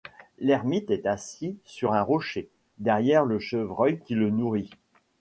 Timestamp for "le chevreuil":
3.23-3.99